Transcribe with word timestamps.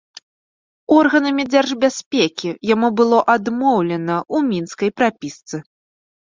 Органамі 0.99 1.43
дзяржбяспекі 1.53 2.49
яму 2.73 2.89
было 3.03 3.19
адмоўлена 3.35 4.17
ў 4.35 4.49
мінскай 4.49 4.89
прапісцы. 5.03 5.57